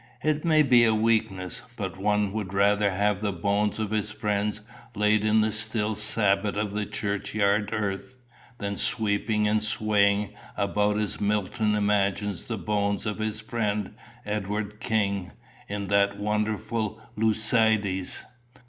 It 0.23 0.43
may 0.43 0.63
be 0.63 0.83
a 0.83 0.95
weakness, 0.95 1.61
but 1.75 1.95
one 1.95 2.33
would 2.33 2.55
rather 2.55 2.89
have 2.89 3.21
the 3.21 3.31
bones 3.31 3.77
of 3.77 3.91
his 3.91 4.09
friend 4.09 4.59
laid 4.95 5.23
in 5.23 5.41
the 5.41 5.51
still 5.51 5.93
Sabbath 5.93 6.55
of 6.55 6.73
the 6.73 6.87
churchyard 6.87 7.69
earth, 7.71 8.15
than 8.57 8.77
sweeping 8.77 9.47
and 9.47 9.61
swaying 9.61 10.33
about 10.57 10.97
as 10.97 11.21
Milton 11.21 11.75
imagines 11.75 12.45
the 12.45 12.57
bones 12.57 13.05
of 13.05 13.19
his 13.19 13.41
friend 13.41 13.93
Edward 14.25 14.79
King, 14.79 15.33
in 15.67 15.85
that 15.89 16.17
wonderful 16.17 16.99
'Lycidas. 17.15 18.23